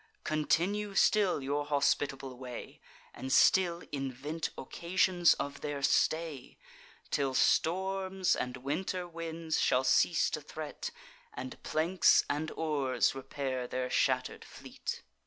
Continue 0.23 0.95
still 0.95 1.43
your 1.43 1.63
hospitable 1.63 2.35
way, 2.35 2.81
And 3.13 3.31
still 3.31 3.83
invent 3.91 4.49
occasions 4.57 5.35
of 5.35 5.61
their 5.61 5.83
stay, 5.83 6.57
Till 7.11 7.35
storms 7.35 8.35
and 8.35 8.57
winter 8.57 9.07
winds 9.07 9.59
shall 9.61 9.83
cease 9.83 10.31
to 10.31 10.41
threat, 10.41 10.89
And 11.35 11.61
planks 11.61 12.25
and 12.27 12.49
oars 12.55 13.13
repair 13.13 13.67
their 13.67 13.91
shatter'd 13.91 14.43
fleet." 14.43 15.03